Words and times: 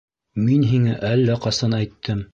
—Мин 0.45 0.63
һиңә 0.71 0.95
әллә 1.11 1.37
ҡасан 1.47 1.81
әйттем. 1.83 2.29